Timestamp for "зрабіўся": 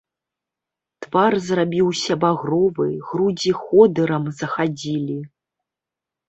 1.47-2.13